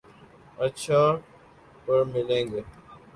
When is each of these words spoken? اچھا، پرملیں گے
اچھا، 0.57 1.01
پرملیں 1.85 2.45
گے 2.51 2.61